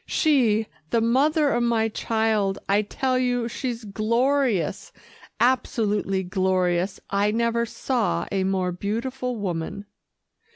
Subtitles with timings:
[0.07, 2.57] She, the mother of my child.
[2.67, 4.91] I tell you, she's glorious
[5.39, 6.99] absolutely glorious.
[7.11, 9.85] I never saw a more beautiful woman."